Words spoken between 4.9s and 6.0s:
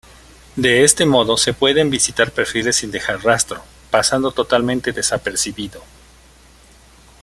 desapercibido.